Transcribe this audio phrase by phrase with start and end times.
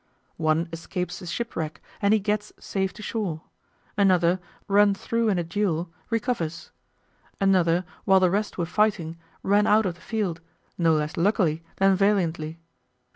[0.37, 3.43] One escapes a shipwreck, and he gets safe to shore.
[3.95, 6.71] Another, run through in a duel, recovers.
[7.39, 10.41] Another, while the rest were fighting, ran out of the field,
[10.75, 12.59] no less luckily than valiantly.